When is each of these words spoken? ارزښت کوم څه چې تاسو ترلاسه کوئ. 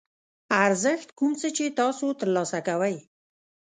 ارزښت 0.65 1.09
کوم 1.17 1.31
څه 1.41 1.47
چې 1.57 1.65
تاسو 1.79 2.05
ترلاسه 2.19 2.59
کوئ. 2.67 2.95